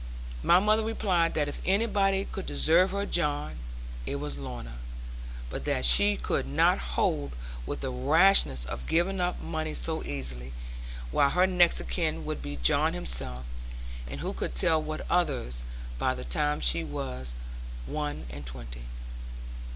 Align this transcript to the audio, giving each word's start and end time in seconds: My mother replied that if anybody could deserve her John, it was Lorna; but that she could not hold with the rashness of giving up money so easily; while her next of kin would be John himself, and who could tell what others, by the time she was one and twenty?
My 0.41 0.57
mother 0.59 0.81
replied 0.83 1.35
that 1.35 1.47
if 1.47 1.61
anybody 1.63 2.25
could 2.25 2.47
deserve 2.47 2.89
her 2.89 3.05
John, 3.05 3.57
it 4.07 4.15
was 4.15 4.35
Lorna; 4.35 4.79
but 5.51 5.63
that 5.65 5.85
she 5.85 6.17
could 6.17 6.47
not 6.47 6.79
hold 6.97 7.33
with 7.67 7.81
the 7.81 7.91
rashness 7.91 8.65
of 8.65 8.87
giving 8.87 9.21
up 9.21 9.39
money 9.41 9.75
so 9.75 10.03
easily; 10.03 10.53
while 11.11 11.29
her 11.29 11.45
next 11.45 11.79
of 11.79 11.87
kin 11.87 12.25
would 12.25 12.41
be 12.41 12.55
John 12.55 12.93
himself, 12.93 13.45
and 14.07 14.21
who 14.21 14.33
could 14.33 14.55
tell 14.55 14.81
what 14.81 15.05
others, 15.07 15.61
by 15.99 16.15
the 16.15 16.25
time 16.25 16.61
she 16.61 16.83
was 16.83 17.35
one 17.85 18.25
and 18.31 18.43
twenty? 18.43 18.85